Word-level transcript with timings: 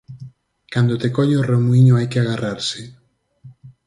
Cando 0.73 0.95
te 1.01 1.09
colle 1.15 1.35
o 1.41 1.47
remuíño 1.51 1.93
hai 1.97 2.07
que 2.11 2.19
agarrarse. 2.21 2.81